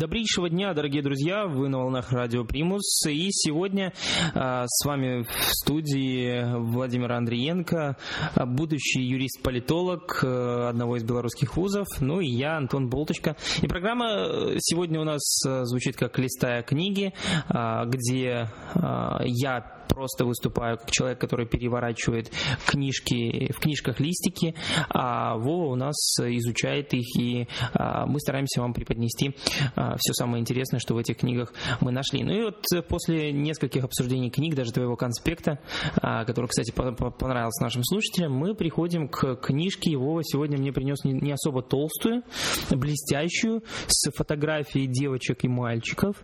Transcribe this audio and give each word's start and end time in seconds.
Добрейшего 0.00 0.48
дня, 0.48 0.72
дорогие 0.72 1.02
друзья! 1.02 1.44
Вы 1.44 1.68
на 1.68 1.76
волнах 1.76 2.10
Радио 2.10 2.42
Примус. 2.42 3.02
И 3.06 3.28
сегодня 3.32 3.92
а, 4.34 4.64
с 4.66 4.86
вами 4.86 5.24
в 5.24 5.52
студии 5.52 6.42
Владимир 6.56 7.12
Андриенко, 7.12 7.98
а, 8.34 8.46
будущий 8.46 9.02
юрист-политолог 9.02 10.24
а, 10.24 10.70
одного 10.70 10.96
из 10.96 11.04
белорусских 11.04 11.54
вузов, 11.54 11.86
ну 12.00 12.18
и 12.20 12.28
я, 12.28 12.56
Антон 12.56 12.88
Болточка. 12.88 13.36
И 13.60 13.66
программа 13.66 14.54
сегодня 14.60 15.02
у 15.02 15.04
нас 15.04 15.20
а, 15.46 15.66
звучит 15.66 15.96
как 15.96 16.18
«Листая 16.18 16.62
книги», 16.62 17.12
а, 17.50 17.84
где 17.84 18.48
а, 18.74 19.20
я 19.26 19.79
просто 19.90 20.24
выступаю 20.24 20.78
как 20.78 20.90
человек, 20.90 21.20
который 21.20 21.46
переворачивает 21.46 22.30
книжки, 22.66 23.52
в 23.52 23.58
книжках 23.58 24.00
листики, 24.00 24.54
а 24.88 25.36
Вова 25.36 25.72
у 25.72 25.74
нас 25.74 25.96
изучает 26.18 26.94
их, 26.94 27.20
и 27.20 27.48
а, 27.74 28.06
мы 28.06 28.20
стараемся 28.20 28.60
вам 28.60 28.72
преподнести 28.72 29.34
а, 29.74 29.96
все 29.98 30.12
самое 30.14 30.40
интересное, 30.40 30.78
что 30.78 30.94
в 30.94 30.98
этих 30.98 31.18
книгах 31.18 31.52
мы 31.80 31.92
нашли. 31.92 32.22
Ну 32.22 32.32
и 32.32 32.42
вот 32.44 32.64
после 32.88 33.32
нескольких 33.32 33.84
обсуждений 33.84 34.30
книг, 34.30 34.54
даже 34.54 34.72
твоего 34.72 34.96
конспекта, 34.96 35.58
а, 36.00 36.24
который, 36.24 36.46
кстати, 36.46 36.70
понравился 36.72 37.62
нашим 37.62 37.82
слушателям, 37.84 38.32
мы 38.32 38.54
приходим 38.54 39.08
к 39.08 39.36
книжке. 39.36 39.96
Вова 39.96 40.22
сегодня 40.22 40.56
мне 40.58 40.72
принес 40.72 40.98
не 41.04 41.32
особо 41.32 41.62
толстую, 41.62 42.22
блестящую, 42.70 43.62
с 43.86 44.10
фотографией 44.12 44.86
девочек 44.86 45.44
и 45.44 45.48
мальчиков, 45.48 46.16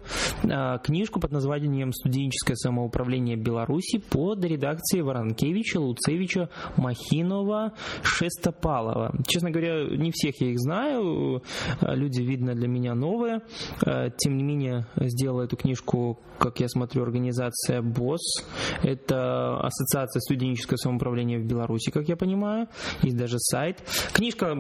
книжку 0.85 1.21
под 1.21 1.33
названием 1.33 1.93
«Студенческое 1.93 2.57
самоуправление 2.57 3.37
Беларуси 3.37 3.56
Беларуси 3.57 3.99
под 3.99 4.45
редакцией 4.45 5.03
Воронкевича, 5.03 5.79
Луцевича, 5.79 6.51
Махинова, 6.77 7.73
Шестопалова. 8.03 9.15
Честно 9.27 9.51
говоря, 9.51 9.89
не 9.97 10.11
всех 10.13 10.43
я 10.43 10.51
их 10.51 10.59
знаю, 10.59 11.43
люди, 11.81 12.21
видно, 12.21 12.55
для 12.55 12.69
меня 12.69 12.95
новые. 12.95 13.41
Тем 14.19 14.37
не 14.37 14.45
менее, 14.45 14.87
сделала 14.97 15.45
эту 15.45 15.57
книжку, 15.57 16.19
как 16.39 16.61
я 16.61 16.69
смотрю, 16.69 17.03
организация 17.03 17.81
БОС. 17.81 18.45
Это 18.83 19.59
Ассоциация 19.61 20.21
студенческого 20.21 20.77
самоуправления 20.77 21.39
в 21.39 21.47
Беларуси, 21.47 21.91
как 21.91 22.09
я 22.09 22.17
понимаю. 22.17 22.69
Есть 23.03 23.17
даже 23.17 23.39
сайт. 23.39 23.83
Книжка 24.13 24.55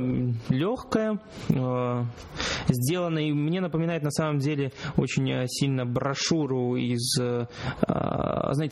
легкая, 0.48 1.20
э, 1.50 2.04
сделана, 2.68 3.18
и 3.18 3.32
мне 3.32 3.60
напоминает 3.60 4.02
на 4.02 4.10
самом 4.10 4.38
деле 4.38 4.72
очень 4.96 5.46
сильно 5.48 5.84
брошюру 5.84 6.76
из, 6.76 7.18
э, 7.20 7.46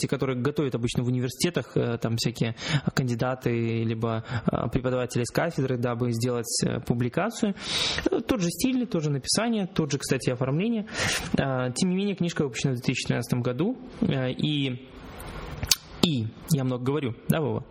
знаете, 0.04 0.08
которые 0.08 0.40
готовят 0.40 0.74
обычно 0.74 1.02
в 1.02 1.08
университетах, 1.08 1.76
э, 1.76 1.98
там 1.98 2.16
всякие 2.16 2.54
кандидаты, 2.94 3.84
либо 3.84 4.24
э, 4.46 4.68
преподаватели 4.70 5.24
с 5.24 5.30
кафедры, 5.30 5.78
дабы 5.78 6.12
сделать 6.12 6.62
э, 6.64 6.80
публикацию. 6.80 7.54
Тот 8.26 8.40
же 8.40 8.48
стиль, 8.50 8.86
тот 8.86 9.02
же 9.02 9.10
написание, 9.10 9.66
тот 9.66 9.92
же, 9.92 9.98
кстати, 9.98 10.30
оформление. 10.30 10.86
Тем 11.34 11.90
не 11.90 11.96
менее, 11.96 12.14
книжка 12.14 12.44
выпущена 12.44 12.72
в 12.72 12.76
2013 12.76 13.34
году, 13.40 13.76
и 14.02 14.88
и 16.02 16.26
я 16.52 16.64
много 16.64 16.84
говорю, 16.84 17.14
да, 17.28 17.40
Вова? 17.40 17.64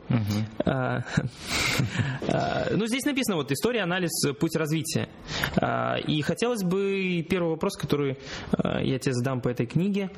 Ну, 2.72 2.88
здесь 2.88 3.06
написано 3.06 3.38
вот 3.38 3.52
история, 3.52 3.82
анализ, 3.84 4.10
путь 4.40 4.56
развития. 4.56 5.08
И 6.08 6.22
хотелось 6.24 6.64
бы 6.64 7.24
первый 7.30 7.50
вопрос, 7.52 7.78
который 7.78 8.18
я 8.82 8.98
тебе 8.98 9.14
задам 9.14 9.40
по 9.42 9.50
этой 9.50 9.68
книге. 9.68 10.10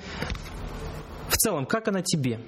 В 1.30 1.38
целом, 1.38 1.66
как 1.66 1.88
она 1.88 2.02
тебе? 2.02 2.40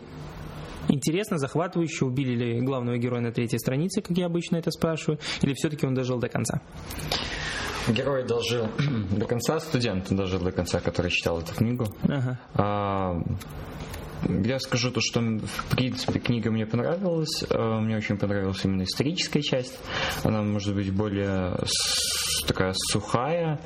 Интересно, 0.89 1.38
захватывающе, 1.38 2.06
убили 2.06 2.36
ли 2.36 2.61
главного 2.61 2.97
героя 2.97 3.22
на 3.22 3.31
третьей 3.31 3.59
странице, 3.59 4.02
как 4.02 4.17
я 4.17 4.25
обычно 4.28 4.56
это 4.56 4.72
спрашиваю, 4.72 5.19
или 5.42 5.53
все-таки 5.53 5.86
он 5.86 5.94
дожил 5.94 6.17
до 6.19 6.30
конца? 6.30 6.61
Герой 7.89 8.25
дожил 8.25 8.67
до 9.11 9.25
конца, 9.25 9.59
студент 9.59 10.08
дожил 10.09 10.39
до 10.39 10.52
конца, 10.52 10.80
который 10.80 11.11
читал 11.11 11.39
эту 11.39 11.53
книгу. 11.53 11.86
Ага. 12.03 12.40
А, 12.53 13.22
я 14.24 14.59
скажу 14.59 14.91
то, 14.91 15.00
что 15.02 15.22
в 15.22 15.75
принципе 15.75 16.19
книга 16.19 16.52
мне 16.52 16.66
понравилась. 16.66 17.44
Э, 17.50 17.79
мне 17.79 17.97
очень 17.97 18.18
понравилась 18.18 18.63
именно 18.66 18.84
историческая 18.84 19.41
часть. 19.41 19.78
Она 20.23 20.41
может 20.41 20.73
быть 20.75 20.91
более 20.91 21.56
такая 22.47 22.73
сухая, 22.91 23.59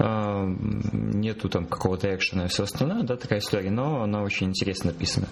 нету 0.00 1.48
там 1.48 1.66
какого-то 1.66 2.14
экшена 2.14 2.46
и 2.46 2.48
все 2.48 2.64
остальное, 2.64 3.02
да, 3.02 3.16
такая 3.16 3.40
история, 3.40 3.70
но 3.70 4.02
она 4.02 4.22
очень 4.22 4.48
интересно 4.48 4.92
написана. 4.92 5.28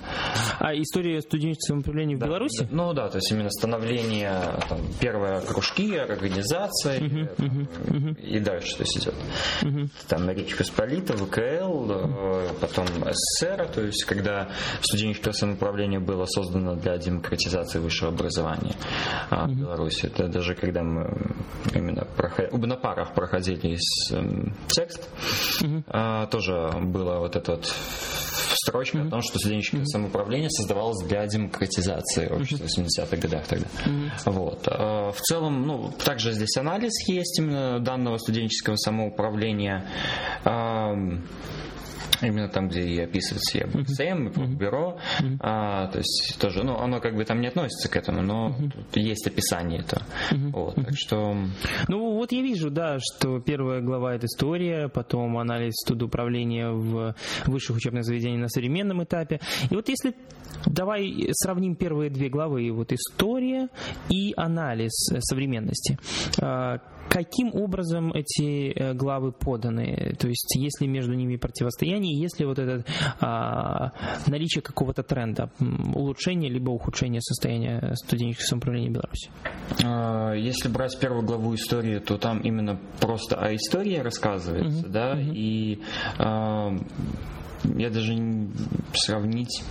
А 0.58 0.74
история 0.74 1.20
студенческого 1.20 1.78
управления 1.78 2.16
в 2.16 2.18
да, 2.18 2.26
Беларуси? 2.26 2.64
Да, 2.64 2.68
ну 2.70 2.92
да, 2.92 3.08
то 3.08 3.16
есть 3.16 3.30
именно 3.30 3.50
становление, 3.50 4.42
там, 4.68 4.80
первые 5.00 5.40
кружки, 5.40 5.96
организации 5.96 7.00
uh-huh, 7.00 7.36
uh-huh, 7.36 7.68
uh-huh. 7.86 8.20
и 8.20 8.40
дальше 8.40 8.76
то 8.76 8.82
есть 8.82 8.98
идет. 8.98 9.14
Uh-huh. 9.62 9.88
Там 10.08 10.28
Речь 10.30 10.56
Посполита, 10.56 11.14
ВКЛ, 11.14 11.90
uh-huh. 11.90 12.58
потом 12.60 12.86
СССР, 12.86 13.68
то 13.74 13.82
есть 13.82 14.04
когда 14.04 14.50
студенческое 14.82 15.32
самоуправление 15.32 16.00
было 16.00 16.26
создано 16.26 16.74
для 16.74 16.98
демократизации 16.98 17.78
высшего 17.78 18.12
образования 18.12 18.74
uh-huh. 19.30 19.46
в 19.46 19.58
Беларуси. 19.58 20.06
Это 20.06 20.28
даже 20.28 20.54
когда 20.54 20.82
мы 20.82 21.34
именно 21.74 22.04
проход... 22.04 22.52
на 22.52 22.76
парах 22.76 23.14
проходили 23.14 23.78
эм, 24.12 24.54
текст, 24.68 25.08
uh-huh. 25.60 26.28
тоже 26.28 26.70
было 26.82 27.18
вот 27.18 27.36
это 27.36 27.52
вот 27.52 27.74
строчка 28.68 28.98
mm-hmm. 28.98 29.08
о 29.08 29.10
том, 29.10 29.22
что 29.22 29.38
студенческое 29.38 29.80
mm-hmm. 29.82 29.86
самоуправление 29.86 30.50
создавалось 30.50 31.06
для 31.06 31.26
демократизации 31.26 32.28
общества 32.28 32.64
mm-hmm. 32.64 32.86
в 32.86 32.98
80-х 33.00 33.16
годах 33.16 33.46
тогда. 33.46 33.66
Mm-hmm. 33.84 34.10
Вот. 34.26 34.62
А, 34.66 35.12
в 35.12 35.20
целом, 35.20 35.66
ну, 35.66 35.92
также 36.04 36.32
здесь 36.32 36.56
анализ 36.56 36.92
есть 37.08 37.38
именно 37.38 37.80
данного 37.80 38.18
студенческого 38.18 38.76
самоуправления 38.76 39.86
именно 42.22 42.48
там, 42.48 42.68
где 42.68 42.82
и 42.82 43.00
описывается 43.00 43.58
и 43.58 43.64
БСМ, 43.64 44.28
и 44.28 44.56
бюро, 44.56 44.98
а, 45.40 45.86
то 45.88 45.98
есть 45.98 46.36
тоже, 46.40 46.64
ну, 46.64 46.76
оно 46.76 47.00
как 47.00 47.14
бы 47.14 47.24
там 47.24 47.40
не 47.40 47.48
относится 47.48 47.88
к 47.88 47.96
этому, 47.96 48.22
но 48.22 48.54
тут 48.58 48.96
есть 48.96 49.26
описание 49.26 49.80
этого. 49.80 50.02
Вот, 50.52 50.74
так 50.76 50.94
что... 50.96 51.36
Ну, 51.88 52.14
вот 52.14 52.32
я 52.32 52.42
вижу, 52.42 52.70
да, 52.70 52.98
что 53.00 53.40
первая 53.40 53.80
глава 53.80 54.14
это 54.14 54.26
история, 54.26 54.88
потом 54.88 55.38
анализ 55.38 55.74
управления 55.88 56.70
в 56.70 57.14
высших 57.46 57.76
учебных 57.76 58.04
заведениях 58.04 58.42
на 58.42 58.48
современном 58.48 59.02
этапе. 59.02 59.40
И 59.70 59.74
вот 59.74 59.88
если 59.88 60.14
давай 60.66 61.28
сравним 61.32 61.76
первые 61.76 62.10
две 62.10 62.28
главы, 62.28 62.70
вот 62.72 62.92
история 62.92 63.68
и 64.08 64.32
анализ 64.36 64.92
современности. 65.20 65.98
Каким 67.08 67.54
образом 67.54 68.12
эти 68.12 68.72
э, 68.72 68.94
главы 68.94 69.32
поданы? 69.32 70.14
То 70.18 70.28
есть, 70.28 70.54
есть 70.56 70.80
ли 70.80 70.88
между 70.88 71.14
ними 71.14 71.36
противостояние, 71.36 72.20
есть 72.20 72.38
ли 72.38 72.46
вот 72.46 72.58
это 72.58 72.84
а, 73.20 73.92
наличие 74.26 74.62
какого-то 74.62 75.02
тренда, 75.02 75.50
улучшения 75.94 76.48
либо 76.48 76.70
ухудшения 76.70 77.20
состояния 77.20 77.94
студенческого 77.94 78.46
самоуправления 78.46 78.90
Беларуси? 78.90 79.30
А, 79.84 80.32
если 80.34 80.68
брать 80.68 80.98
первую 80.98 81.24
главу 81.24 81.54
истории, 81.54 81.98
то 81.98 82.18
там 82.18 82.40
именно 82.40 82.78
просто 83.00 83.36
о 83.36 83.54
истории 83.54 83.96
рассказывается, 83.96 84.86
uh-huh. 84.86 84.90
да, 84.90 85.14
uh-huh. 85.14 85.32
и 85.34 85.82
а, 86.18 86.76
я 87.64 87.90
даже 87.90 88.14
не 88.14 88.50
сравнить. 88.94 89.62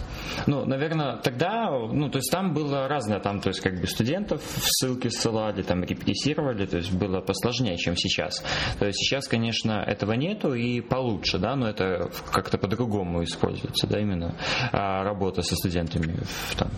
Ну, 0.45 0.65
наверное, 0.65 1.17
тогда, 1.17 1.69
ну, 1.69 2.09
то 2.09 2.17
есть 2.17 2.31
там 2.31 2.53
было 2.53 2.87
разное, 2.87 3.19
там, 3.19 3.41
то 3.41 3.49
есть 3.49 3.61
как 3.61 3.79
бы 3.79 3.87
студентов 3.87 4.41
в 4.41 4.67
ссылки 4.67 5.09
ссылали, 5.09 5.61
там 5.61 5.83
репрессировали, 5.83 6.65
то 6.65 6.77
есть 6.77 6.91
было 6.93 7.21
посложнее, 7.21 7.77
чем 7.77 7.95
сейчас. 7.95 8.43
То 8.79 8.85
есть 8.85 8.99
сейчас, 8.99 9.27
конечно, 9.27 9.83
этого 9.85 10.13
нету 10.13 10.53
и 10.53 10.81
получше, 10.81 11.37
да, 11.39 11.55
но 11.55 11.67
это 11.67 12.09
как-то 12.31 12.57
по-другому 12.57 13.23
используется, 13.23 13.87
да, 13.87 13.99
именно 13.99 14.35
а, 14.71 15.03
работа 15.03 15.41
со 15.41 15.55
студентами 15.55 16.19
там, 16.57 16.69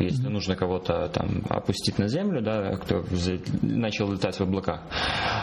если 0.00 0.28
нужно 0.28 0.56
кого-то 0.56 1.08
там 1.08 1.42
опустить 1.48 1.98
на 1.98 2.08
землю, 2.08 2.42
да, 2.42 2.76
кто 2.76 3.04
начал 3.62 4.12
летать 4.12 4.36
в 4.36 4.42
облаках. 4.42 4.82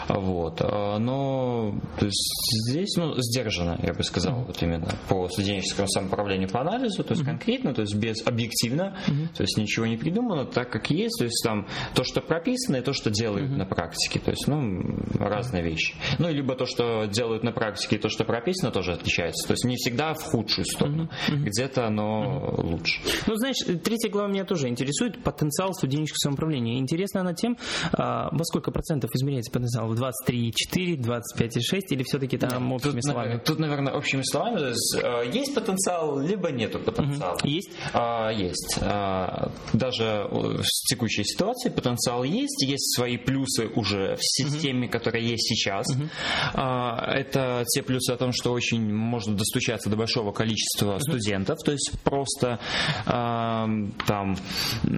Вот. 0.08 0.60
А, 0.60 0.98
но 0.98 1.74
то 1.98 2.06
есть 2.06 2.30
здесь, 2.68 2.96
ну, 2.96 3.14
сдержанно, 3.16 3.78
я 3.82 3.92
бы 3.92 4.02
сказал, 4.02 4.44
вот 4.44 4.62
именно 4.62 4.88
по 5.08 5.28
студенческому 5.28 5.88
самоуправлению 5.88 6.48
по 6.48 6.60
анализу, 6.60 7.02
то 7.04 7.12
есть 7.12 7.24
конкретно, 7.24 7.74
то 7.74 7.82
есть 7.82 7.94
без 7.94 8.26
объективно, 8.26 8.96
то 9.36 9.42
есть 9.42 9.56
ничего 9.56 9.86
не 9.86 9.96
придумано, 9.96 10.44
так 10.44 10.70
как 10.70 10.90
есть, 10.90 11.18
то 11.18 11.24
есть 11.24 11.42
там 11.44 11.66
то, 11.94 12.04
что 12.04 12.20
прописано, 12.20 12.76
и 12.76 12.80
то, 12.80 12.92
что 12.92 13.10
делают 13.10 13.50
на 13.50 13.66
практике, 13.66 14.20
то 14.20 14.30
есть, 14.30 14.46
ну, 14.46 14.82
разные 15.18 15.62
вещи. 15.62 15.94
Ну, 16.18 16.28
либо 16.30 16.54
то, 16.54 16.66
что 16.66 17.06
делают 17.06 17.42
на 17.42 17.52
практике, 17.52 17.96
и 17.96 17.98
то, 17.98 18.08
что 18.08 18.24
прописано, 18.24 18.70
тоже 18.70 18.92
отличается. 18.92 19.46
То 19.46 19.52
есть 19.52 19.64
не 19.64 19.76
всегда 19.76 20.14
в 20.14 20.22
худшую 20.22 20.64
сторону, 20.64 21.10
где-то 21.28 21.86
оно 21.86 22.54
лучше. 22.58 23.00
Ну, 23.26 23.36
знаешь, 23.36 23.58
третья 23.82 24.08
глава 24.08 24.28
меня 24.28 24.44
тоже 24.44 24.68
интересует 24.68 25.22
потенциал 25.22 25.74
студенческого 25.74 26.18
самоуправления. 26.18 26.78
Интересна 26.78 27.20
она 27.20 27.34
тем, 27.34 27.56
а, 27.92 28.28
во 28.32 28.44
сколько 28.44 28.70
процентов 28.70 29.10
измеряется 29.14 29.52
потенциал? 29.52 29.88
В 29.88 29.94
23,4, 29.94 30.96
25,6 30.96 31.80
или 31.90 32.02
все-таки 32.02 32.38
там 32.38 32.72
общими 32.72 32.92
тут, 32.92 33.04
словами? 33.04 33.42
Тут, 33.44 33.58
наверное, 33.58 33.92
общими 33.92 34.22
словами. 34.22 34.72
Есть 34.94 35.04
э, 35.04 35.44
есть 35.44 35.54
потенциал, 35.54 36.18
либо 36.18 36.50
нету 36.50 36.78
потенциала. 36.78 37.36
Угу. 37.36 37.48
Есть? 37.48 37.70
А, 37.92 38.30
есть. 38.30 38.78
А, 38.80 39.50
даже 39.72 40.26
в 40.30 40.64
текущей 40.88 41.24
ситуации 41.24 41.68
потенциал 41.68 42.24
есть, 42.24 42.62
есть 42.62 42.94
свои 42.94 43.16
плюсы 43.16 43.66
уже 43.74 44.16
в 44.16 44.22
системе, 44.22 44.86
угу. 44.86 44.92
которая 44.92 45.22
есть 45.22 45.46
сейчас. 45.48 45.86
Угу. 45.90 46.08
А, 46.54 47.12
это 47.14 47.64
те 47.68 47.82
плюсы 47.82 48.12
о 48.12 48.16
том, 48.16 48.32
что 48.32 48.52
очень 48.52 48.92
можно 48.92 49.36
достучаться 49.36 49.90
до 49.90 49.96
большого 49.96 50.32
количества 50.32 50.94
угу. 50.94 51.00
студентов, 51.00 51.58
то 51.64 51.72
есть 51.72 51.92
просто 52.02 52.58
а, 53.06 53.68
там 54.06 54.36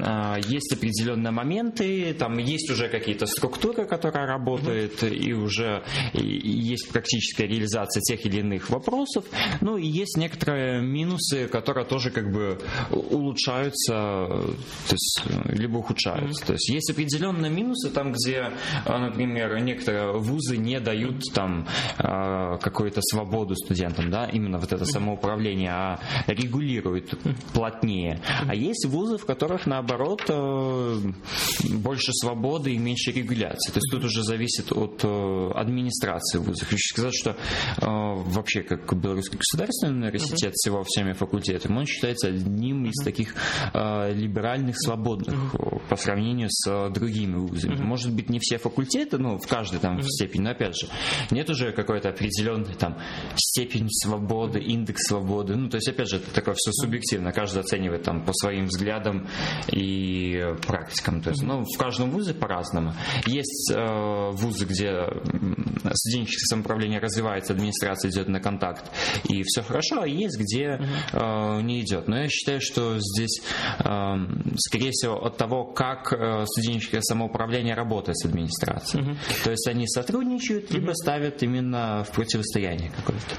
а, 0.05 0.39
есть 0.39 0.73
определенные 0.73 1.33
моменты, 1.33 2.15
там 2.15 2.39
есть 2.39 2.71
уже 2.71 2.89
какие-то 2.89 3.27
структуры, 3.27 3.87
которая 3.87 4.27
работает, 4.27 5.03
угу. 5.03 5.13
и 5.13 5.33
уже 5.33 5.83
есть 6.15 6.89
практическая 6.91 7.47
реализация 7.47 8.01
тех 8.01 8.25
или 8.27 8.41
иных 8.41 8.71
вопросов. 8.71 9.25
Ну 9.61 9.77
и 9.77 9.86
есть 9.89 10.17
некоторые 10.17 10.83
минусы, 10.83 11.49
которые 11.49 11.87
тоже 11.87 12.11
как 12.11 12.31
бы 12.31 12.59
улучшаются, 12.91 13.93
то 13.93 14.93
есть 14.93 15.23
либо 15.47 15.79
ухудшаются. 15.79 16.43
Mm-hmm. 16.43 16.47
То 16.47 16.53
есть 16.55 16.69
есть 16.69 16.91
определенные 16.91 17.51
минусы 17.51 17.91
там, 17.91 18.13
где, 18.13 18.51
а, 18.85 18.99
например, 18.99 19.59
некоторые 19.61 20.19
вузы 20.19 20.57
не 20.57 20.81
дают 20.81 21.23
там 21.33 21.67
а, 21.99 22.59
какую-то 22.59 23.01
свободу 23.03 23.55
студентам, 23.55 24.11
да, 24.11 24.27
именно 24.27 24.59
вот 24.59 24.73
это 24.73 24.85
самоуправление, 24.85 25.71
а 25.71 26.01
регулируют 26.27 27.15
плотнее. 27.53 28.21
А 28.47 28.55
есть 28.55 28.87
вузы, 28.87 29.19
в 29.19 29.27
которых 29.27 29.67
наоборот 29.67 30.23
э, 30.29 31.01
больше 31.71 32.13
свободы 32.13 32.73
и 32.73 32.79
меньше 32.79 33.13
регуляции. 33.13 33.73
То 33.73 33.79
есть 33.79 33.91
тут 33.91 34.05
уже 34.05 34.23
зависит 34.23 34.73
от 34.73 35.01
э, 35.05 35.51
администрации 35.55 36.39
вуза. 36.39 36.65
Хочу 36.65 36.89
сказать, 36.95 37.15
что 37.15 37.31
э, 37.31 37.37
вообще 37.81 38.63
как 38.63 38.93
Белорусский 38.97 39.39
государственный 39.39 39.67
университет 39.85 40.53
uh-huh. 40.53 40.57
всего 40.57 40.83
всеми 40.85 41.13
факультетами, 41.13 41.79
он 41.79 41.87
считается 41.87 42.29
одним 42.29 42.85
из 42.85 43.01
uh-huh. 43.01 43.05
таких 43.05 43.35
э, 43.73 44.13
либеральных, 44.13 44.77
свободных 44.79 45.55
uh-huh. 45.55 45.89
по 45.89 45.97
сравнению 45.97 46.49
с 46.51 46.91
другими 46.91 47.37
вузами. 47.37 47.75
Uh-huh. 47.75 47.85
Может 47.85 48.13
быть, 48.13 48.31
не 48.31 48.39
все 48.41 48.59
факультеты, 48.59 49.19
ну, 49.19 49.39
в 49.39 49.47
каждой 49.47 49.81
там 49.81 49.99
uh-huh. 49.99 50.07
степени, 50.07 50.43
но 50.43 50.51
опять 50.51 50.77
же, 50.77 50.89
нет 51.31 51.49
уже 51.51 51.73
какой-то 51.73 52.09
определенной 52.11 52.75
там 52.75 52.99
степень 53.37 53.89
свободы, 53.91 54.61
индекс 54.61 55.09
свободы. 55.09 55.57
Ну, 55.57 55.69
то 55.69 55.77
есть, 55.77 55.89
опять 55.89 56.09
же, 56.09 56.17
это 56.17 56.33
такое 56.33 56.55
все 56.57 56.73
субъективно. 56.73 57.33
Каждый 57.33 57.61
оценивает 57.61 58.03
там 58.03 58.25
по 58.25 58.33
своим 58.33 58.67
взглядам 58.67 59.29
и 59.73 60.43
практикам. 60.67 61.21
То 61.21 61.31
есть, 61.31 61.43
ну, 61.43 61.65
в 61.65 61.79
каждом 61.79 62.11
вузе 62.11 62.35
по-разному. 62.35 62.93
Есть 63.27 63.73
э, 63.75 64.31
вузы, 64.33 64.65
где 64.65 65.07
студенческое 65.95 66.47
самоуправление 66.47 67.01
развивается, 67.01 67.53
администрация 67.53 68.11
идет 68.11 68.29
на 68.29 68.41
контакт, 68.41 68.91
и 69.29 69.43
все 69.43 69.63
хорошо, 69.67 70.03
а 70.03 70.07
есть, 70.07 70.39
где 70.39 70.81
э, 71.13 71.61
не 71.63 71.81
идет. 71.83 72.09
Но 72.09 72.19
я 72.19 72.29
считаю, 72.29 72.61
что 72.61 72.97
здесь, 72.99 73.43
э, 73.79 74.15
скорее 74.59 74.91
всего, 74.93 75.25
от 75.25 75.37
того, 75.37 75.65
как 75.65 76.13
э, 76.13 76.45
студенческое 76.47 77.01
самоуправление 77.03 77.75
работает 77.75 78.19
с 78.19 78.25
администрацией. 78.25 79.05
Угу. 79.05 79.17
То 79.45 79.51
есть 79.51 79.67
они 79.69 79.87
сотрудничают, 79.87 80.71
либо 80.71 80.93
ставят 80.93 81.43
именно 81.43 82.05
в 82.05 82.15
противостояние 82.15 82.91
какое-то. 82.97 83.37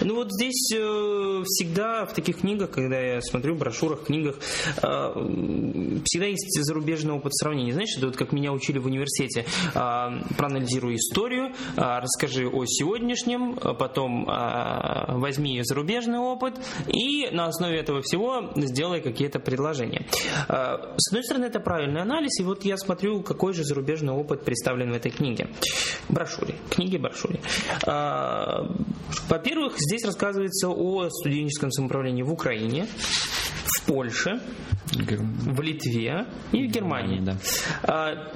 Ну 0.00 0.16
вот 0.16 0.32
здесь 0.32 0.72
э, 0.74 1.42
всегда 1.44 2.06
в 2.06 2.14
таких 2.14 2.40
книгах, 2.40 2.70
когда 2.70 3.00
я 3.00 3.20
смотрю 3.20 3.54
в 3.54 3.58
брошюрах, 3.58 4.04
книгах, 4.04 4.36
э, 4.82 6.00
всегда 6.04 6.26
есть 6.26 6.62
зарубежный 6.62 7.14
опыт 7.14 7.34
сравнения. 7.34 7.72
Знаешь, 7.72 7.96
это 7.96 8.06
вот 8.06 8.16
как 8.16 8.32
меня 8.32 8.52
учили 8.52 8.78
в 8.78 8.86
университете. 8.86 9.46
Э, 9.74 10.20
проанализируй 10.36 10.96
историю, 10.96 11.52
э, 11.76 11.98
расскажи 12.00 12.48
о 12.48 12.64
сегодняшнем, 12.66 13.54
потом 13.54 14.28
э, 14.28 15.18
возьми 15.18 15.60
зарубежный 15.66 16.18
опыт 16.18 16.54
и 16.86 17.28
на 17.30 17.46
основе 17.46 17.78
этого 17.78 18.00
всего 18.02 18.52
сделай 18.56 19.00
какие-то 19.00 19.38
предложения. 19.38 20.06
Э, 20.48 20.94
с 20.96 21.10
одной 21.10 21.24
стороны, 21.24 21.46
это 21.46 21.60
правильный 21.60 22.00
анализ, 22.00 22.40
и 22.40 22.44
вот 22.44 22.64
я 22.64 22.76
смотрю, 22.76 23.22
какой 23.22 23.52
же 23.52 23.64
зарубежный 23.64 24.12
опыт 24.12 24.44
представлен 24.44 24.92
в 24.92 24.96
этой 24.96 25.10
книге. 25.10 25.48
Брошюре. 26.08 26.54
Книги 26.70 26.96
брошюре. 26.96 27.40
Э, 27.86 28.62
во-первых, 29.28 29.74
здесь 29.76 30.04
рассказывается 30.04 30.68
о 30.68 31.08
студенческом 31.10 31.70
самоуправлении 31.70 32.22
в 32.22 32.32
Украине, 32.32 32.86
Польше, 33.86 34.40
в 34.92 35.60
Литве 35.60 36.26
и 36.52 36.66
в 36.66 36.70
Германии. 36.70 37.20
Да. 37.20 37.36
А, 37.82 38.30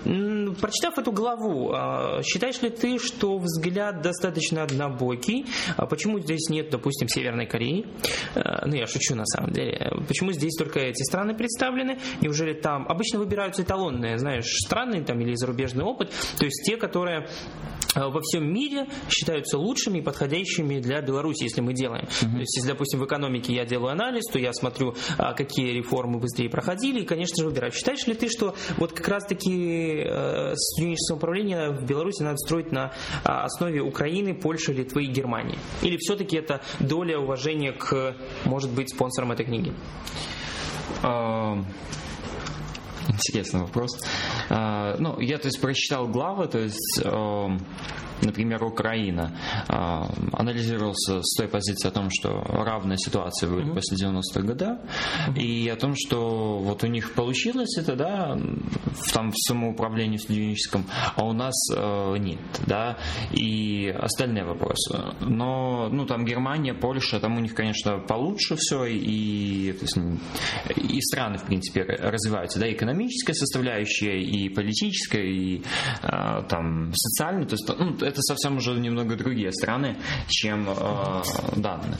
прочитав 0.60 0.98
эту 0.98 1.12
главу, 1.12 1.72
а, 1.72 2.22
считаешь 2.22 2.60
ли 2.60 2.70
ты, 2.70 2.98
что 2.98 3.38
взгляд 3.38 4.02
достаточно 4.02 4.62
однобокий? 4.62 5.46
А 5.76 5.86
почему 5.86 6.18
здесь 6.18 6.48
нет, 6.50 6.70
допустим, 6.70 7.08
Северной 7.08 7.46
Кореи? 7.46 7.86
Ну, 8.34 8.74
я 8.74 8.86
шучу 8.86 9.14
на 9.14 9.24
самом 9.26 9.52
деле. 9.52 9.92
Почему 10.08 10.32
здесь 10.32 10.54
только 10.56 10.80
эти 10.80 11.02
страны 11.02 11.34
представлены? 11.34 11.98
Неужели 12.20 12.52
там 12.52 12.86
обычно 12.88 13.18
выбираются 13.18 13.62
эталонные, 13.62 14.18
знаешь, 14.18 14.46
страны 14.46 15.04
там 15.04 15.20
или 15.20 15.34
зарубежный 15.34 15.84
опыт, 15.84 16.10
то 16.38 16.44
есть 16.44 16.64
те, 16.64 16.76
которые 16.76 17.28
во 17.94 18.20
всем 18.20 18.52
мире 18.52 18.86
считаются 19.08 19.58
лучшими 19.58 19.98
и 19.98 20.00
подходящими 20.02 20.78
для 20.78 21.00
Беларуси, 21.02 21.42
если 21.44 21.60
мы 21.60 21.74
делаем. 21.74 22.04
Uh-huh. 22.04 22.32
То 22.32 22.38
есть, 22.38 22.56
если, 22.56 22.68
допустим, 22.68 23.00
в 23.00 23.04
экономике 23.04 23.52
я 23.52 23.64
делаю 23.64 23.92
анализ, 23.92 24.24
то 24.32 24.38
я 24.38 24.52
смотрю, 24.52 24.94
какие 25.44 25.72
реформы 25.72 26.18
быстрее 26.18 26.48
проходили, 26.48 27.00
и, 27.00 27.04
конечно 27.04 27.36
же, 27.42 27.48
выбираю. 27.48 27.72
Считаешь 27.72 28.06
ли 28.06 28.14
ты, 28.14 28.28
что 28.28 28.54
вот 28.76 28.92
как 28.92 29.08
раз-таки 29.08 30.02
э, 30.04 30.54
студенческое 30.54 31.16
управление 31.16 31.70
в 31.70 31.84
Беларуси 31.84 32.22
надо 32.22 32.36
строить 32.36 32.72
на 32.72 32.92
а, 33.24 33.44
основе 33.44 33.80
Украины, 33.80 34.34
Польши, 34.34 34.72
Литвы 34.72 35.04
и 35.04 35.06
Германии? 35.06 35.58
Или 35.82 35.96
все-таки 35.98 36.36
это 36.36 36.60
доля 36.78 37.18
уважения 37.18 37.72
к, 37.72 38.14
может 38.44 38.70
быть, 38.70 38.90
спонсорам 38.90 39.32
этой 39.32 39.46
книги? 39.46 39.72
Интересный 43.08 43.60
вопрос. 43.60 43.98
А, 44.50 44.96
ну, 44.98 45.18
я, 45.20 45.38
то 45.38 45.46
есть, 45.46 45.60
прочитал 45.60 46.06
главы, 46.08 46.46
то 46.48 46.58
есть 46.58 47.02
например, 48.22 48.62
Украина, 48.64 49.36
а, 49.68 50.08
анализировался 50.32 51.22
с 51.22 51.36
той 51.36 51.48
позиции 51.48 51.88
о 51.88 51.90
том, 51.90 52.08
что 52.10 52.42
равная 52.48 52.96
ситуация 52.96 53.48
будет 53.48 53.66
mm-hmm. 53.66 53.74
после 53.74 54.08
90-х 54.08 54.40
годов, 54.42 54.78
mm-hmm. 54.78 55.38
и 55.38 55.68
о 55.68 55.76
том, 55.76 55.94
что 55.96 56.58
вот 56.58 56.82
у 56.84 56.86
них 56.86 57.14
получилось 57.14 57.76
это, 57.78 57.96
да, 57.96 58.38
там 59.12 59.30
в 59.30 59.36
самоуправлении 59.36 60.16
студенческом, 60.16 60.86
а 61.16 61.24
у 61.24 61.32
нас 61.32 61.54
э, 61.74 62.16
нет, 62.18 62.40
да, 62.66 62.98
и 63.32 63.88
остальные 63.88 64.44
вопросы. 64.44 64.98
Но, 65.20 65.88
ну, 65.90 66.06
там 66.06 66.24
Германия, 66.24 66.74
Польша, 66.74 67.20
там 67.20 67.36
у 67.36 67.40
них, 67.40 67.54
конечно, 67.54 67.98
получше 67.98 68.56
все, 68.56 68.84
и, 68.84 69.74
есть, 69.80 69.96
и 70.76 71.00
страны, 71.00 71.38
в 71.38 71.44
принципе, 71.44 71.82
развиваются, 71.82 72.58
да, 72.58 72.70
экономическая 72.70 73.34
составляющая, 73.34 74.20
и 74.20 74.39
политическая, 74.48 75.26
и 75.26 75.62
э, 76.02 76.42
там 76.48 76.92
социальная, 76.94 77.46
то 77.46 77.54
есть, 77.54 77.68
ну, 77.68 77.96
это 78.04 78.20
совсем 78.22 78.56
уже 78.56 78.72
немного 78.78 79.16
другие 79.16 79.52
страны, 79.52 79.96
чем 80.28 80.68
э, 80.68 81.22
данные. 81.56 81.98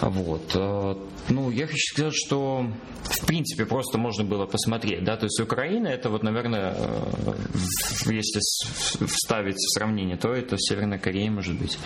Вот. 0.00 0.52
Э, 0.54 0.94
ну, 1.28 1.50
я 1.50 1.66
хочу 1.66 1.94
сказать, 1.94 2.14
что 2.14 2.66
в 3.02 3.26
принципе 3.26 3.66
просто 3.66 3.98
можно 3.98 4.24
было 4.24 4.46
посмотреть, 4.46 5.04
да, 5.04 5.16
то 5.16 5.26
есть 5.26 5.40
Украина 5.40 5.88
это 5.88 6.10
вот, 6.10 6.22
наверное, 6.22 6.74
если 8.06 8.40
вставить 9.06 9.56
в 9.56 9.78
сравнение, 9.78 10.16
то 10.16 10.32
это 10.32 10.56
Северная 10.58 10.98
Корея, 10.98 11.30
может 11.30 11.58
быть, 11.58 11.78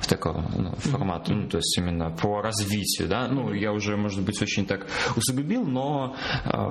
в 0.00 0.06
таком 0.06 0.46
ну, 0.56 0.74
формате, 0.76 1.32
ну, 1.32 1.48
то 1.48 1.58
есть 1.58 1.76
именно 1.78 2.10
по 2.10 2.40
развитию, 2.42 3.08
да, 3.08 3.28
ну, 3.28 3.52
я 3.52 3.72
уже, 3.72 3.96
может 3.96 4.22
быть, 4.22 4.40
очень 4.42 4.66
так 4.66 4.86
усугубил, 5.16 5.64
но 5.64 6.16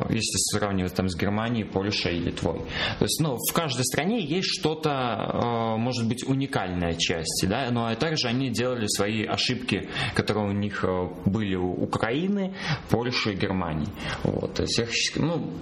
если 0.10 0.38
сравнивать 0.57 0.93
там 0.93 1.10
с 1.10 1.15
Германией, 1.17 1.63
Польшей 1.63 2.17
и 2.17 2.19
Литвой, 2.19 2.62
то 3.00 3.05
есть, 3.05 3.21
ну, 3.21 3.38
в 3.38 3.53
каждой 3.53 3.83
стране 3.83 4.24
есть 4.24 4.47
что-то, 4.59 5.75
может 5.77 6.07
быть, 6.07 6.27
уникальная 6.27 6.95
часть, 6.95 7.45
да, 7.47 7.69
но 7.71 7.93
также 7.95 8.27
они 8.27 8.50
делали 8.50 8.88
свои 8.88 9.25
ошибки, 9.25 9.89
которые 10.15 10.50
у 10.50 10.51
них 10.51 10.83
э, 10.83 11.09
были 11.25 11.55
у 11.55 11.71
Украины, 11.74 12.53
Польши 12.89 13.33
и 13.33 13.36
Германии. 13.36 13.88
Вот, 14.24 14.55
то 14.55 14.63
есть, 14.63 15.15
ну, 15.15 15.53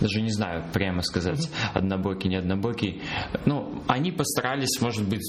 даже 0.00 0.20
не 0.20 0.30
знаю, 0.30 0.64
прямо 0.72 1.02
сказать, 1.02 1.48
однобокий, 1.74 2.28
не 2.28 2.36
однобокий. 2.36 3.02
Ну, 3.46 3.82
они 3.86 4.12
постарались, 4.12 4.80
может 4.80 5.06
быть, 5.08 5.22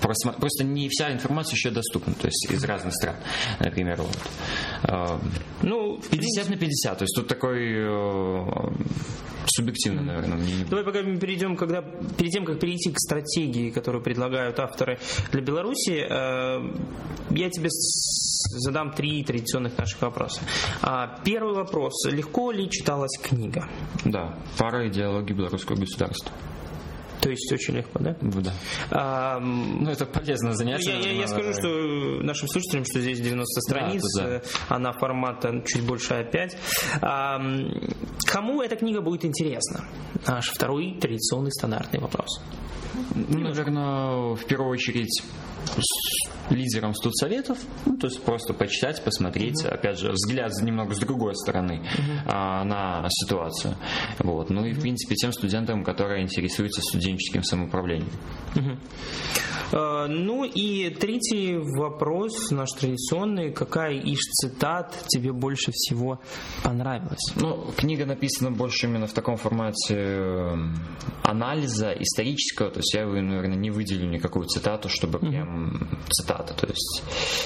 просто, 0.00 0.32
просто 0.32 0.64
не 0.64 0.88
вся 0.88 1.12
информация 1.12 1.56
еще 1.56 1.70
доступна, 1.70 2.14
то 2.14 2.26
есть 2.26 2.50
из 2.50 2.64
разных 2.64 2.94
стран, 2.94 3.16
например, 3.60 4.02
вот. 4.02 4.18
Э, 4.84 5.18
ну, 5.62 6.00
50 6.10 6.50
на 6.50 6.56
50, 6.56 6.98
то 6.98 7.04
есть 7.04 7.14
тут 7.16 7.28
такой 7.28 7.74
э, 7.74 8.72
субъективно, 9.48 10.02
наверное, 10.02 10.36
мне 10.36 10.64
Давай 10.68 10.84
пока 10.84 11.02
мы 11.02 11.16
перейдем, 11.18 11.56
когда 11.56 11.82
перед 11.82 12.32
тем, 12.32 12.44
как 12.44 12.60
перейти 12.60 12.90
к 12.90 12.98
стратегии, 12.98 13.70
которую 13.70 14.02
предлагают 14.02 14.58
авторы 14.58 14.98
для 15.32 15.40
Беларуси, 15.40 16.06
э, 16.08 16.74
я 17.30 17.50
тебе 17.50 17.68
задам 17.70 18.92
три 18.92 19.22
традиционных 19.24 19.76
наших 19.78 20.00
вопроса. 20.02 20.40
А, 20.82 21.18
первый 21.24 21.54
вопрос. 21.54 22.06
Легко 22.06 22.50
ли 22.50 22.70
читалась 22.70 23.18
книга? 23.22 23.68
Да. 24.04 24.38
Пара 24.58 24.88
идеологии 24.88 25.32
белорусского 25.32 25.76
государства. 25.76 26.32
То 27.20 27.30
есть 27.30 27.50
очень 27.52 27.76
легко, 27.76 27.98
да? 27.98 28.16
Да. 28.20 28.52
А, 28.90 29.40
ну, 29.40 29.90
это 29.90 30.06
полезно 30.06 30.54
занятие. 30.54 30.98
Я, 31.00 31.10
я, 31.10 31.20
я 31.20 31.26
скажу, 31.26 31.52
что 31.52 31.68
нашим 32.22 32.48
слушателям, 32.48 32.84
что 32.84 33.00
здесь 33.00 33.20
90 33.20 33.60
страниц, 33.60 34.02
да, 34.16 34.24
да. 34.24 34.42
она 34.68 34.92
формата 34.92 35.62
чуть 35.66 35.82
больше 35.82 36.14
А5. 36.14 36.56
А, 37.02 37.38
кому 38.26 38.62
эта 38.62 38.76
книга 38.76 39.00
будет 39.00 39.24
интересна? 39.24 39.84
Наш 40.26 40.50
второй 40.50 40.98
традиционный 41.00 41.52
стандартный 41.52 42.00
вопрос. 42.00 42.40
Ну, 43.14 43.38
наверное, 43.38 44.34
в 44.34 44.44
первую 44.46 44.70
очередь 44.70 45.22
лидером 46.50 46.94
студсоветов, 46.94 47.58
ну, 47.86 47.96
то 47.96 48.06
есть 48.06 48.22
просто 48.22 48.54
почитать, 48.54 49.02
посмотреть, 49.02 49.64
uh-huh. 49.64 49.74
опять 49.74 49.98
же, 49.98 50.12
взгляд 50.12 50.52
немного 50.62 50.94
с 50.94 50.98
другой 50.98 51.34
стороны 51.34 51.82
uh-huh. 51.82 52.20
а, 52.26 52.64
на 52.64 53.06
ситуацию. 53.10 53.74
Вот. 54.18 54.50
Ну 54.50 54.64
и, 54.64 54.72
в 54.72 54.80
принципе, 54.80 55.16
тем 55.16 55.32
студентам, 55.32 55.84
которые 55.84 56.22
интересуются 56.22 56.82
студенческим 56.82 57.42
самоуправлением. 57.42 58.10
Uh, 59.72 60.06
ну 60.06 60.44
и 60.44 60.90
третий 60.90 61.56
вопрос, 61.56 62.52
наш 62.52 62.70
традиционный. 62.70 63.50
Какая 63.52 63.94
из 63.94 64.18
цитат 64.18 64.96
тебе 65.08 65.32
больше 65.32 65.72
всего 65.72 66.20
понравилась? 66.62 67.32
Ну, 67.34 67.72
книга 67.76 68.06
написана 68.06 68.52
больше 68.52 68.86
именно 68.86 69.08
в 69.08 69.12
таком 69.12 69.36
формате 69.36 69.96
эм, 69.96 70.76
анализа 71.24 71.90
исторического, 71.90 72.70
то 72.70 72.78
есть 72.78 72.85
я, 72.94 73.06
наверное, 73.06 73.56
не 73.56 73.70
выделю 73.70 74.08
никакую 74.08 74.46
цитату, 74.46 74.88
чтобы 74.88 75.18
прям 75.18 75.88
цитата. 76.08 76.54
То 76.54 76.66
есть 76.66 77.02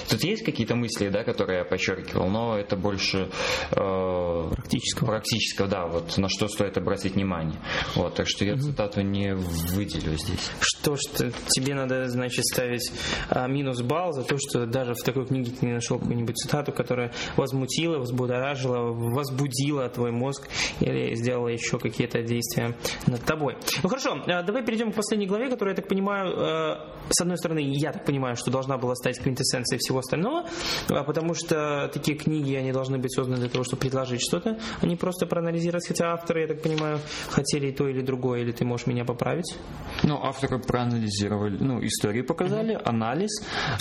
тут 0.08 0.22
есть 0.24 0.44
какие-то 0.44 0.74
мысли, 0.76 1.08
да, 1.08 1.24
которые 1.24 1.58
я 1.58 1.64
подчеркивал, 1.64 2.28
но 2.28 2.58
это 2.58 2.76
больше 2.76 3.30
э, 3.72 4.50
практического. 4.50 5.06
практического, 5.06 5.68
да, 5.68 5.86
вот 5.86 6.16
на 6.18 6.28
что 6.28 6.48
стоит 6.48 6.76
обратить 6.76 7.14
внимание. 7.14 7.60
Вот, 7.94 8.14
так 8.14 8.26
что 8.28 8.44
я 8.44 8.54
угу. 8.54 8.62
цитату 8.62 9.00
не 9.02 9.34
выделю 9.34 10.16
здесь. 10.16 10.50
Что 10.60 10.96
ж, 10.96 11.00
тебе 11.48 11.74
надо, 11.74 12.08
значит, 12.08 12.44
ставить 12.46 12.92
а, 13.28 13.46
минус 13.48 13.80
балл 13.82 14.12
за 14.12 14.24
то, 14.24 14.36
что 14.38 14.66
даже 14.66 14.94
в 14.94 15.02
такой 15.02 15.26
книге 15.26 15.52
ты 15.52 15.66
не 15.66 15.72
нашел 15.72 15.98
какую-нибудь 15.98 16.36
цитату, 16.36 16.72
которая 16.72 17.12
возмутила, 17.36 17.98
взбудоражила, 17.98 18.92
возбудила 18.92 19.88
твой 19.88 20.12
мозг 20.12 20.48
или 20.80 21.14
сделала 21.14 21.48
еще 21.48 21.78
какие-то 21.78 22.22
действия 22.22 22.76
над 23.06 23.22
тобой. 23.24 23.56
Ну 23.82 23.88
хорошо, 23.88 24.22
а, 24.26 24.42
давай 24.42 24.64
перейдем 24.64 24.92
к 24.92 24.96
последней 24.96 25.26
главе, 25.30 25.48
которая, 25.48 25.74
я 25.74 25.76
так 25.76 25.88
понимаю, 25.88 26.32
э, 26.36 26.90
с 27.10 27.20
одной 27.20 27.38
стороны, 27.38 27.60
я 27.60 27.92
так 27.92 28.04
понимаю, 28.04 28.36
что 28.36 28.50
должна 28.50 28.78
была 28.78 28.94
стать 28.94 29.18
квинтэссенцией 29.18 29.78
всего 29.78 29.98
остального, 29.98 30.44
а 30.88 31.04
потому 31.04 31.34
что 31.34 31.90
такие 31.92 32.16
книги, 32.16 32.54
они 32.54 32.72
должны 32.72 32.98
быть 32.98 33.14
созданы 33.14 33.38
для 33.38 33.48
того, 33.48 33.64
чтобы 33.64 33.80
предложить 33.80 34.20
что-то, 34.20 34.58
а 34.80 34.86
не 34.86 34.96
просто 34.96 35.26
проанализировать, 35.26 35.86
хотя 35.88 36.12
авторы, 36.12 36.42
я 36.42 36.48
так 36.48 36.62
понимаю, 36.62 37.00
хотели 37.30 37.68
и 37.68 37.72
то 37.72 37.88
или 37.88 38.02
другое, 38.02 38.40
или 38.40 38.52
ты 38.52 38.64
можешь 38.64 38.86
меня 38.86 39.04
поправить? 39.04 39.56
Ну, 40.02 40.22
авторы 40.22 40.58
проанализировали, 40.60 41.56
ну, 41.58 41.84
историю 41.84 42.24
показали, 42.26 42.74
mm-hmm. 42.74 42.82
анализ, 42.84 43.30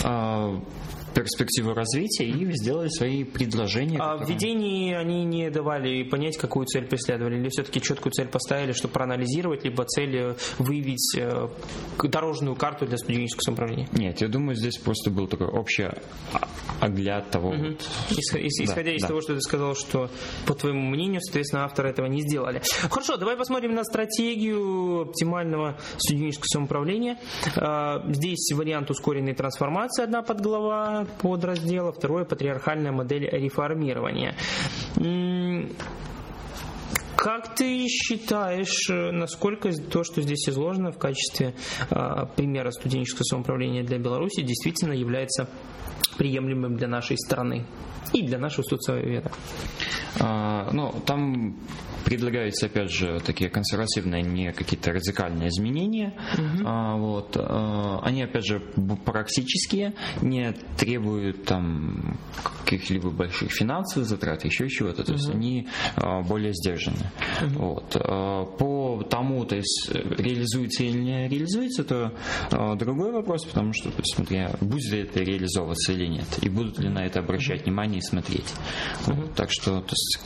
э, 0.04 0.60
перспективу 1.14 1.74
развития 1.74 2.26
и 2.26 2.52
сделали 2.56 2.88
свои 2.88 3.24
предложения. 3.24 3.98
А 3.98 4.18
которые... 4.18 4.26
в 4.26 4.28
введении 4.28 4.94
они 4.94 5.24
не 5.24 5.50
давали 5.50 6.02
понять, 6.02 6.36
какую 6.36 6.66
цель 6.66 6.86
преследовали, 6.86 7.38
или 7.38 7.48
все-таки 7.48 7.80
четкую 7.80 8.12
цель 8.12 8.28
поставили, 8.28 8.72
чтобы 8.72 8.94
проанализировать, 8.94 9.64
либо 9.64 9.84
цель 9.84 10.34
выявить 10.58 11.16
э, 11.16 11.48
дорожную 12.02 12.56
карту 12.56 12.86
для 12.86 12.96
студенческого 12.96 13.42
самоуправления? 13.42 13.88
Нет, 13.92 14.20
я 14.20 14.28
думаю, 14.28 14.56
здесь 14.56 14.78
просто 14.78 15.10
был 15.10 15.26
такой 15.26 15.48
общий 15.48 15.88
огляд 16.80 17.30
того. 17.30 17.50
Угу. 17.50 17.58
Вот... 17.58 17.88
Исходя 18.10 18.90
да, 18.90 18.96
из 18.96 19.02
да. 19.02 19.08
того, 19.08 19.20
что 19.20 19.34
ты 19.34 19.40
сказал, 19.40 19.74
что, 19.74 20.10
по 20.46 20.54
твоему 20.54 20.80
мнению, 20.80 21.20
соответственно, 21.22 21.64
авторы 21.64 21.90
этого 21.90 22.06
не 22.06 22.22
сделали. 22.22 22.62
Хорошо, 22.90 23.16
давай 23.16 23.36
посмотрим 23.36 23.74
на 23.74 23.84
стратегию 23.84 25.02
оптимального 25.02 25.78
студенческого 25.98 26.46
самоуправления. 26.46 27.18
А, 27.56 28.02
здесь 28.12 28.50
вариант 28.54 28.90
ускоренной 28.90 29.34
трансформации, 29.34 30.04
одна 30.04 30.22
подглава 30.22 30.99
подраздела, 31.04 31.92
второе 31.92 32.24
патриархальная 32.24 32.92
модель 32.92 33.28
реформирования. 33.30 34.34
Как 37.16 37.54
ты 37.54 37.86
считаешь, 37.86 38.88
насколько 38.88 39.70
то, 39.72 40.04
что 40.04 40.22
здесь 40.22 40.48
изложено 40.48 40.90
в 40.90 40.96
качестве 40.96 41.54
э, 41.90 42.26
примера 42.34 42.70
студенческого 42.70 43.24
самоуправления 43.24 43.84
для 43.84 43.98
Беларуси, 43.98 44.40
действительно 44.40 44.94
является 44.94 45.46
приемлемым 46.16 46.76
для 46.76 46.88
нашей 46.88 47.18
страны 47.18 47.66
и 48.14 48.22
для 48.22 48.38
нашего 48.38 48.64
соцсовета? 48.64 49.32
А, 50.18 50.70
ну, 50.72 50.94
там 51.04 51.58
предлагаются, 52.04 52.66
опять 52.66 52.90
же, 52.90 53.20
такие 53.20 53.50
консервативные, 53.50 54.22
не 54.22 54.52
какие-то 54.52 54.92
радикальные 54.92 55.48
изменения. 55.48 56.14
Угу. 56.34 56.66
А, 56.66 56.96
вот, 56.96 57.36
а, 57.36 58.00
они, 58.02 58.22
опять 58.22 58.46
же, 58.46 58.60
практические, 59.04 59.94
не 60.22 60.52
требуют 60.76 61.44
там 61.44 62.18
каких-либо 62.64 63.10
больших 63.10 63.50
финансовых 63.50 64.08
затрат, 64.08 64.44
еще 64.44 64.68
чего-то. 64.68 65.04
То 65.04 65.12
угу. 65.12 65.18
есть 65.18 65.30
они 65.30 65.68
а, 65.96 66.22
более 66.22 66.52
сдержаны. 66.54 67.10
Угу. 67.42 67.64
Вот. 67.64 67.96
А, 67.96 68.44
по 68.44 69.02
тому, 69.02 69.44
то 69.44 69.56
есть 69.56 69.90
реализуется 69.92 70.84
или 70.84 70.98
не 70.98 71.28
реализуется, 71.28 71.84
то 71.84 72.14
а, 72.50 72.76
другой 72.76 73.12
вопрос, 73.12 73.44
потому 73.44 73.72
что, 73.72 73.90
смотря, 74.14 74.52
будет 74.60 74.92
ли 74.92 75.00
это 75.00 75.20
реализовываться 75.20 75.92
или 75.92 76.06
нет, 76.06 76.26
и 76.42 76.48
будут 76.48 76.78
ли 76.78 76.88
на 76.88 77.04
это 77.04 77.20
обращать 77.20 77.64
внимание 77.64 77.98
и 77.98 78.02
смотреть. 78.02 78.52
Угу. 79.06 79.14
Вот. 79.14 79.34
Так 79.34 79.48
что, 79.50 79.80
то 79.80 79.94
есть, 79.94 80.20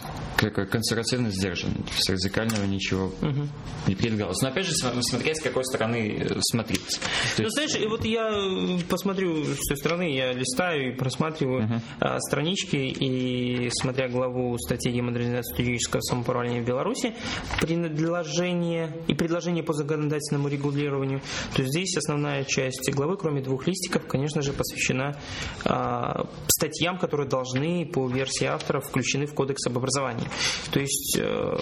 консервативно 0.70 1.30
сдержан. 1.30 1.63
С 1.96 2.08
радикального 2.08 2.64
ничего 2.64 3.06
угу. 3.06 3.48
не 3.86 3.94
предлагалось. 3.94 4.40
Но 4.42 4.48
опять 4.48 4.66
же, 4.66 4.72
смотреть, 4.74 5.38
с 5.38 5.42
какой 5.42 5.64
стороны 5.64 6.18
э, 6.18 6.40
смотреть. 6.40 6.98
То 7.36 7.42
ну, 7.42 7.44
есть... 7.44 7.54
знаешь, 7.54 7.76
и 7.76 7.86
вот 7.86 8.04
я 8.04 8.28
э, 8.28 8.78
посмотрю 8.88 9.44
с 9.44 9.66
той 9.68 9.76
стороны, 9.76 10.14
я 10.14 10.32
листаю 10.32 10.92
и 10.92 10.96
просматриваю 10.96 11.64
угу. 11.64 11.74
а, 12.00 12.18
странички, 12.20 12.76
и 12.76 13.70
смотря 13.70 14.08
главу 14.08 14.56
стратегии 14.58 15.00
модернизации 15.00 15.54
студенческого 15.54 16.00
самоуправления 16.00 16.62
в 16.62 16.66
Беларуси, 16.66 17.14
предложение 17.60 18.96
и 19.08 19.14
предложение 19.14 19.62
по 19.62 19.72
законодательному 19.72 20.48
регулированию, 20.48 21.20
то 21.54 21.64
здесь 21.64 21.96
основная 21.96 22.44
часть 22.44 22.90
главы, 22.92 23.16
кроме 23.16 23.42
двух 23.42 23.66
листиков, 23.66 24.06
конечно 24.06 24.42
же, 24.42 24.52
посвящена 24.52 25.18
а, 25.64 26.26
статьям, 26.48 26.98
которые 26.98 27.28
должны, 27.28 27.86
по 27.86 28.08
версии 28.08 28.46
авторов, 28.46 28.86
включены 28.86 29.26
в 29.26 29.34
кодекс 29.34 29.66
об 29.66 29.78
образовании. 29.78 30.28
То 30.70 30.80
есть 30.80 31.16
э, 31.18 31.53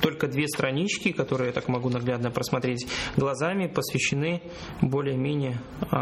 только 0.00 0.28
две 0.28 0.46
странички, 0.48 1.12
которые 1.12 1.48
я 1.48 1.52
так 1.52 1.68
могу 1.68 1.90
наглядно 1.90 2.30
просмотреть 2.30 2.86
глазами, 3.16 3.66
посвящены 3.66 4.42
более-менее 4.80 5.60
э, 5.80 5.96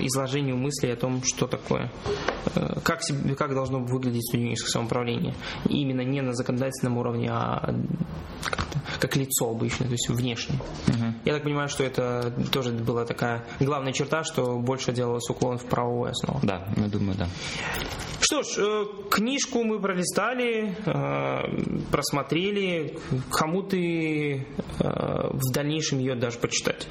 изложению 0.00 0.56
мыслей 0.56 0.92
о 0.92 0.96
том, 0.96 1.22
что 1.24 1.46
такое, 1.46 1.90
э, 2.54 2.80
как, 2.82 3.02
себе, 3.02 3.34
как 3.34 3.54
должно 3.54 3.80
выглядеть 3.80 4.26
студенческое 4.28 4.70
самоуправление. 4.70 5.34
Именно 5.68 6.02
не 6.02 6.20
на 6.20 6.32
законодательном 6.34 6.98
уровне, 6.98 7.30
а 7.30 7.74
как 9.00 9.16
лицо 9.16 9.50
обычно, 9.50 9.86
то 9.86 9.92
есть 9.92 10.08
внешне. 10.08 10.56
Угу. 10.88 11.14
Я 11.24 11.34
так 11.34 11.42
понимаю, 11.42 11.68
что 11.68 11.84
это 11.84 12.32
тоже 12.52 12.72
была 12.72 13.04
такая 13.04 13.44
главная 13.60 13.92
черта, 13.92 14.24
что 14.24 14.58
больше 14.58 14.92
делалось 14.92 15.28
уклон 15.28 15.58
в 15.58 15.64
правовую 15.64 16.10
основу. 16.10 16.40
Да, 16.42 16.68
я 16.76 16.88
думаю, 16.88 17.16
да. 17.18 17.28
Что 18.30 18.42
ж, 18.42 18.58
э, 18.58 18.84
книжку 19.10 19.64
мы 19.64 19.80
пролистали, 19.80 20.74
э, 20.84 21.90
просмотрели. 21.90 22.98
Кому 23.30 23.62
ты 23.62 24.34
э, 24.34 24.42
в 24.80 25.50
дальнейшем 25.54 25.98
ее 25.98 26.14
даже 26.14 26.38
почитать? 26.38 26.88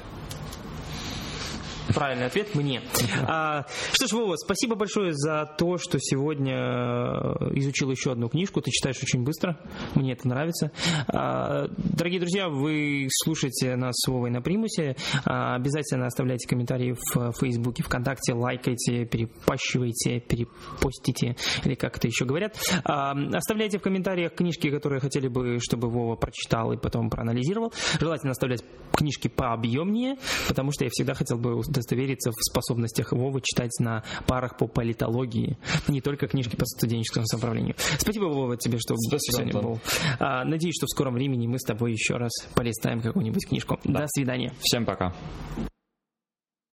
Правильный 1.98 2.26
ответ 2.26 2.54
мне. 2.54 2.80
А, 3.26 3.66
что 3.92 4.06
ж, 4.06 4.12
Вова, 4.12 4.36
спасибо 4.36 4.76
большое 4.76 5.12
за 5.14 5.52
то, 5.58 5.78
что 5.78 5.98
сегодня 6.00 6.54
э, 6.54 7.58
изучил 7.58 7.90
еще 7.90 8.12
одну 8.12 8.28
книжку. 8.28 8.60
Ты 8.60 8.70
читаешь 8.70 9.02
очень 9.02 9.24
быстро. 9.24 9.58
Мне 9.96 10.12
это 10.12 10.28
нравится. 10.28 10.70
А, 11.08 11.66
дорогие 11.76 12.20
друзья, 12.20 12.48
вы 12.48 13.08
слушаете 13.10 13.74
нас 13.74 13.96
с 13.96 14.06
Вовой 14.06 14.30
на 14.30 14.40
примусе. 14.40 14.94
А, 15.24 15.56
обязательно 15.56 16.06
оставляйте 16.06 16.46
комментарии 16.46 16.94
в 17.14 17.32
Фейсбуке, 17.32 17.82
ВКонтакте, 17.82 18.32
лайкайте, 18.32 19.04
перепащивайте, 19.04 20.20
перепостите, 20.20 21.34
или 21.64 21.74
как 21.74 21.96
это 21.96 22.06
еще 22.06 22.26
говорят. 22.26 22.56
А, 22.84 23.10
оставляйте 23.34 23.78
в 23.78 23.82
комментариях 23.82 24.36
книжки, 24.36 24.70
которые 24.70 25.00
хотели 25.00 25.26
бы, 25.26 25.58
чтобы 25.60 25.90
Вова 25.90 26.14
прочитал 26.14 26.70
и 26.70 26.76
потом 26.76 27.10
проанализировал. 27.10 27.72
Желательно 27.98 28.30
оставлять 28.30 28.62
книжки 28.92 29.26
пообъемнее, 29.26 30.16
потому 30.46 30.70
что 30.70 30.84
я 30.84 30.90
всегда 30.90 31.14
хотел 31.14 31.38
бы 31.38 31.56
удостовериться 31.88 32.30
в 32.30 32.36
способностях 32.38 33.12
Вовы 33.12 33.40
читать 33.42 33.72
на 33.80 34.02
парах 34.26 34.56
по 34.56 34.66
политологии, 34.66 35.56
не 35.88 36.00
только 36.00 36.26
книжки 36.26 36.56
по 36.56 36.66
студенческому 36.66 37.26
самоуправлению. 37.26 37.74
Спасибо, 37.98 38.24
Вова, 38.24 38.56
тебе, 38.56 38.78
что 38.78 38.94
Спасибо, 38.96 39.38
сегодня 39.38 39.60
был. 39.60 39.80
А, 40.18 40.44
надеюсь, 40.44 40.74
что 40.76 40.86
в 40.86 40.90
скором 40.90 41.14
времени 41.14 41.46
мы 41.46 41.58
с 41.58 41.62
тобой 41.62 41.92
еще 41.92 42.16
раз 42.16 42.32
полистаем 42.54 43.00
какую-нибудь 43.00 43.46
книжку. 43.46 43.78
Да. 43.84 44.00
До 44.00 44.06
свидания. 44.08 44.52
Всем 44.60 44.84
пока. 44.84 45.14